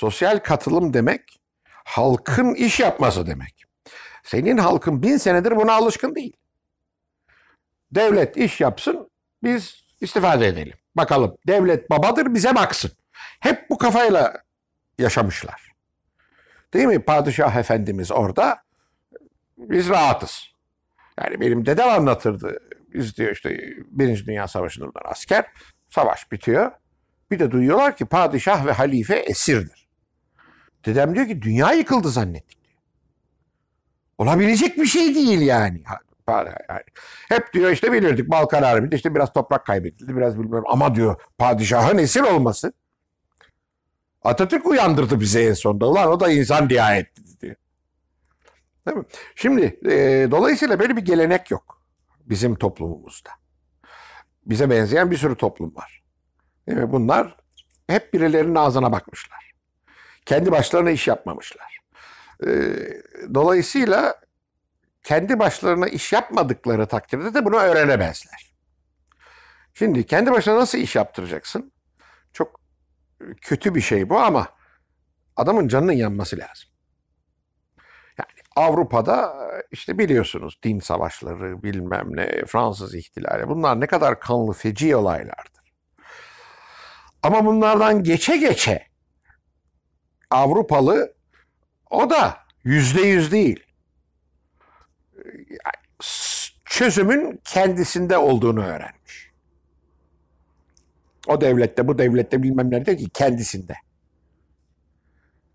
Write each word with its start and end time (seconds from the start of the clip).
Sosyal 0.00 0.38
katılım 0.38 0.94
demek 0.94 1.40
halkın 1.64 2.54
iş 2.54 2.80
yapması 2.80 3.26
demek. 3.26 3.64
Senin 4.24 4.58
halkın 4.58 5.02
bin 5.02 5.16
senedir 5.16 5.56
buna 5.56 5.72
alışkın 5.72 6.14
değil. 6.14 6.36
Devlet 7.92 8.36
iş 8.36 8.60
yapsın, 8.60 9.10
biz 9.42 9.84
istifade 10.00 10.46
edelim. 10.46 10.78
Bakalım 10.94 11.36
devlet 11.46 11.90
babadır 11.90 12.34
bize 12.34 12.54
baksın. 12.54 12.90
Hep 13.40 13.70
bu 13.70 13.78
kafayla 13.78 14.42
yaşamışlar. 14.98 15.72
Değil 16.74 16.86
mi? 16.86 17.02
Padişah 17.02 17.56
Efendimiz 17.56 18.12
orada 18.12 18.62
biz 19.58 19.88
rahatız. 19.88 20.44
Yani 21.18 21.40
benim 21.40 21.66
dedem 21.66 21.88
anlatırdı. 21.88 22.58
Biz 22.94 23.16
diyor 23.16 23.32
işte 23.32 23.58
Birinci 23.86 24.26
Dünya 24.26 24.48
Savaşı'ndan 24.48 24.92
asker. 25.04 25.46
Savaş 25.88 26.32
bitiyor. 26.32 26.72
Bir 27.30 27.38
de 27.38 27.50
duyuyorlar 27.50 27.96
ki 27.96 28.04
padişah 28.04 28.66
ve 28.66 28.72
halife 28.72 29.16
esirdir. 29.16 29.79
Dedem 30.84 31.14
diyor 31.14 31.26
ki 31.26 31.42
dünya 31.42 31.72
yıkıldı 31.72 32.08
zannettik. 32.08 32.58
diyor. 32.64 32.80
Olabilecek 34.18 34.76
bir 34.76 34.86
şey 34.86 35.14
değil 35.14 35.40
yani. 35.40 35.82
Hep 37.28 37.52
diyor 37.52 37.70
işte 37.70 37.92
bilirdik 37.92 38.30
Balkan 38.30 38.62
Harbi'nde 38.62 38.96
işte 38.96 39.14
biraz 39.14 39.32
toprak 39.32 39.66
kaybedildi 39.66 40.16
biraz 40.16 40.38
bilmem 40.38 40.62
ama 40.66 40.94
diyor 40.94 41.20
padişahın 41.38 41.98
esir 41.98 42.20
olması 42.20 42.72
Atatürk 44.22 44.66
uyandırdı 44.66 45.20
bize 45.20 45.42
en 45.44 45.54
sonunda. 45.54 45.88
Ulan 45.88 46.08
o 46.08 46.20
da 46.20 46.30
insan 46.30 46.68
nihayet 46.68 47.06
diyor. 47.42 47.56
Değil 48.86 48.96
mi? 48.96 49.04
Şimdi 49.34 49.80
e, 49.84 50.28
dolayısıyla 50.30 50.78
böyle 50.78 50.96
bir 50.96 51.02
gelenek 51.02 51.50
yok 51.50 51.82
bizim 52.20 52.54
toplumumuzda. 52.54 53.30
Bize 54.46 54.70
benzeyen 54.70 55.10
bir 55.10 55.16
sürü 55.16 55.36
toplum 55.36 55.76
var. 55.76 56.02
Değil 56.68 56.78
mi? 56.78 56.92
Bunlar 56.92 57.36
hep 57.86 58.14
birilerinin 58.14 58.54
ağzına 58.54 58.92
bakmışlar. 58.92 59.49
Kendi 60.26 60.52
başlarına 60.52 60.90
iş 60.90 61.08
yapmamışlar. 61.08 61.80
E, 62.46 62.50
dolayısıyla 63.34 64.20
kendi 65.02 65.38
başlarına 65.38 65.88
iş 65.88 66.12
yapmadıkları 66.12 66.86
takdirde 66.86 67.34
de 67.34 67.44
bunu 67.44 67.56
öğrenemezler. 67.56 68.54
Şimdi 69.74 70.06
kendi 70.06 70.30
başına 70.32 70.56
nasıl 70.56 70.78
iş 70.78 70.96
yaptıracaksın? 70.96 71.72
Çok 72.32 72.60
kötü 73.42 73.74
bir 73.74 73.80
şey 73.80 74.08
bu 74.08 74.18
ama 74.18 74.48
adamın 75.36 75.68
canının 75.68 75.92
yanması 75.92 76.38
lazım. 76.38 76.68
Yani 78.18 78.28
Avrupa'da 78.56 79.34
işte 79.70 79.98
biliyorsunuz 79.98 80.58
din 80.62 80.80
savaşları 80.80 81.62
bilmem 81.62 82.16
ne 82.16 82.44
Fransız 82.46 82.94
ihtilali 82.94 83.48
bunlar 83.48 83.80
ne 83.80 83.86
kadar 83.86 84.20
kanlı 84.20 84.52
feci 84.52 84.96
olaylardır. 84.96 85.74
Ama 87.22 87.46
bunlardan 87.46 88.02
geçe 88.02 88.36
geçe 88.36 88.89
Avrupalı 90.30 91.14
o 91.90 92.10
da 92.10 92.38
yüzde 92.64 93.00
yüz 93.00 93.32
değil. 93.32 93.64
Çözümün 96.64 97.40
kendisinde 97.44 98.18
olduğunu 98.18 98.64
öğrenmiş. 98.64 99.30
O 101.26 101.40
devlette, 101.40 101.88
bu 101.88 101.98
devlette 101.98 102.42
bilmem 102.42 102.70
nerede 102.70 102.98
değil, 102.98 103.10
kendisinde. 103.14 103.74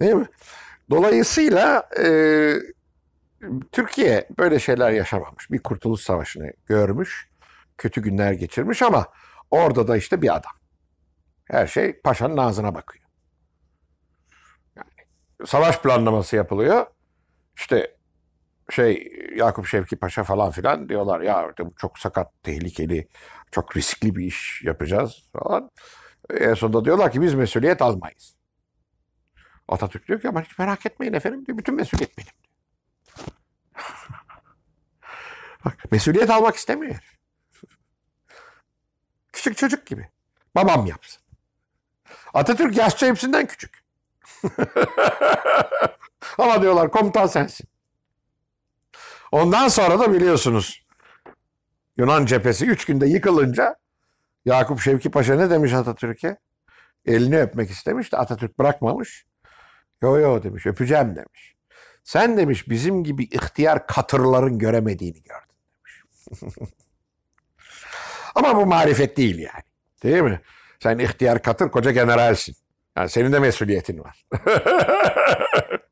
Değil 0.00 0.14
mi? 0.14 0.26
Dolayısıyla 0.90 1.88
e, 1.98 2.06
Türkiye 3.72 4.28
böyle 4.38 4.58
şeyler 4.58 4.90
yaşamamış. 4.90 5.50
Bir 5.50 5.58
kurtuluş 5.58 6.00
savaşını 6.00 6.52
görmüş, 6.66 7.28
kötü 7.78 8.02
günler 8.02 8.32
geçirmiş 8.32 8.82
ama 8.82 9.06
orada 9.50 9.88
da 9.88 9.96
işte 9.96 10.22
bir 10.22 10.36
adam. 10.36 10.52
Her 11.44 11.66
şey 11.66 12.00
paşanın 12.00 12.36
ağzına 12.36 12.74
bakıyor. 12.74 13.01
Savaş 15.46 15.78
planlaması 15.78 16.36
yapılıyor. 16.36 16.86
İşte 17.56 17.96
şey 18.70 19.12
Yakup 19.36 19.66
Şevki 19.66 19.96
Paşa 19.96 20.24
falan 20.24 20.50
filan 20.50 20.88
diyorlar 20.88 21.20
ya 21.20 21.52
bu 21.58 21.74
çok 21.76 21.98
sakat, 21.98 22.42
tehlikeli, 22.42 23.08
çok 23.50 23.76
riskli 23.76 24.16
bir 24.16 24.24
iş 24.24 24.62
yapacağız 24.64 25.30
falan. 25.32 25.70
En 26.30 26.54
sonunda 26.54 26.84
diyorlar 26.84 27.12
ki 27.12 27.20
biz 27.20 27.34
mesuliyet 27.34 27.82
almayız. 27.82 28.36
Atatürk 29.68 30.08
diyor 30.08 30.20
ki 30.20 30.28
ama 30.28 30.42
hiç 30.42 30.58
merak 30.58 30.86
etmeyin 30.86 31.12
efendim 31.12 31.46
diyor. 31.46 31.58
Bütün 31.58 31.74
mesuliyet 31.74 32.18
benim. 32.18 32.32
Bak 35.64 35.92
mesuliyet 35.92 36.30
almak 36.30 36.56
istemiyor. 36.56 37.18
Küçük 39.32 39.56
çocuk 39.56 39.86
gibi. 39.86 40.08
Babam 40.54 40.86
yapsın. 40.86 41.22
Atatürk 42.34 42.76
yaşça 42.76 43.06
hepsinden 43.06 43.46
küçük. 43.46 43.81
ama 46.38 46.62
diyorlar 46.62 46.90
komutan 46.90 47.26
sensin. 47.26 47.68
Ondan 49.32 49.68
sonra 49.68 49.98
da 49.98 50.12
biliyorsunuz 50.12 50.82
Yunan 51.96 52.26
cephesi 52.26 52.66
üç 52.66 52.84
günde 52.84 53.06
yıkılınca 53.06 53.76
Yakup 54.44 54.80
Şevki 54.80 55.10
Paşa 55.10 55.34
ne 55.34 55.50
demiş 55.50 55.72
Atatürk'e? 55.72 56.36
Elini 57.06 57.40
öpmek 57.40 57.70
istemiş 57.70 58.12
de 58.12 58.16
Atatürk 58.16 58.58
bırakmamış. 58.58 59.26
Yo 60.02 60.18
yo 60.18 60.42
demiş 60.42 60.66
öpeceğim 60.66 61.16
demiş. 61.16 61.54
Sen 62.04 62.36
demiş 62.36 62.68
bizim 62.68 63.04
gibi 63.04 63.24
ihtiyar 63.24 63.86
katırların 63.86 64.58
göremediğini 64.58 65.22
gördün 65.22 65.56
demiş. 65.76 66.02
Ama 68.34 68.56
bu 68.56 68.66
marifet 68.66 69.16
değil 69.16 69.38
yani. 69.38 69.64
Değil 70.02 70.22
mi? 70.22 70.40
Sen 70.80 70.98
ihtiyar 70.98 71.42
katır 71.42 71.70
koca 71.70 71.90
generalsin. 71.90 72.56
Yani 72.96 73.08
senin 73.08 73.32
de 73.32 73.38
mesuliyetin 73.38 73.98
var. 73.98 74.24